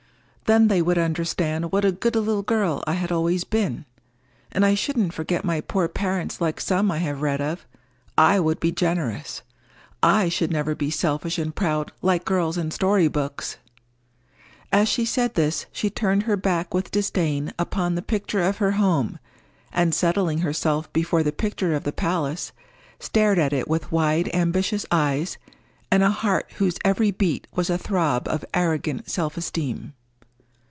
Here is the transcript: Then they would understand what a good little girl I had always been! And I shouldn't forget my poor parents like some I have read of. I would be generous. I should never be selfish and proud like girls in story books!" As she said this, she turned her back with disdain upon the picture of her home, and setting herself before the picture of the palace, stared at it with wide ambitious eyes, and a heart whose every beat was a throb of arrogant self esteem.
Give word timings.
Then 0.45 0.67
they 0.67 0.81
would 0.81 0.97
understand 0.97 1.71
what 1.71 1.85
a 1.85 1.93
good 1.93 2.13
little 2.13 2.41
girl 2.41 2.83
I 2.85 2.95
had 2.95 3.09
always 3.09 3.45
been! 3.45 3.85
And 4.51 4.65
I 4.65 4.75
shouldn't 4.75 5.13
forget 5.13 5.45
my 5.45 5.61
poor 5.61 5.87
parents 5.87 6.41
like 6.41 6.59
some 6.59 6.91
I 6.91 6.97
have 6.97 7.21
read 7.21 7.39
of. 7.39 7.65
I 8.17 8.37
would 8.41 8.59
be 8.59 8.73
generous. 8.73 9.43
I 10.03 10.27
should 10.27 10.51
never 10.51 10.75
be 10.75 10.91
selfish 10.91 11.37
and 11.39 11.55
proud 11.55 11.93
like 12.01 12.25
girls 12.25 12.57
in 12.57 12.69
story 12.71 13.07
books!" 13.07 13.59
As 14.73 14.89
she 14.89 15.05
said 15.05 15.35
this, 15.35 15.67
she 15.71 15.89
turned 15.89 16.23
her 16.23 16.35
back 16.35 16.73
with 16.73 16.91
disdain 16.91 17.53
upon 17.57 17.95
the 17.95 18.01
picture 18.01 18.41
of 18.41 18.57
her 18.57 18.71
home, 18.71 19.19
and 19.71 19.95
setting 19.95 20.39
herself 20.39 20.91
before 20.91 21.23
the 21.23 21.31
picture 21.31 21.73
of 21.73 21.85
the 21.85 21.93
palace, 21.93 22.51
stared 22.99 23.39
at 23.39 23.53
it 23.53 23.69
with 23.69 23.89
wide 23.89 24.29
ambitious 24.35 24.85
eyes, 24.91 25.37
and 25.89 26.03
a 26.03 26.09
heart 26.11 26.51
whose 26.57 26.75
every 26.83 27.11
beat 27.11 27.47
was 27.55 27.69
a 27.69 27.77
throb 27.77 28.27
of 28.27 28.43
arrogant 28.53 29.09
self 29.09 29.37
esteem. 29.37 29.93